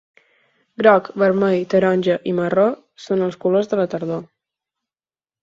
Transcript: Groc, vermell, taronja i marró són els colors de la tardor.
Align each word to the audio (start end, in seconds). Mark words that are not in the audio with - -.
Groc, 0.81 1.09
vermell, 1.23 1.57
taronja 1.73 2.15
i 2.31 2.33
marró 2.39 2.65
són 3.05 3.23
els 3.27 3.39
colors 3.45 3.71
de 3.75 3.81
la 3.83 3.87
tardor. 3.95 4.27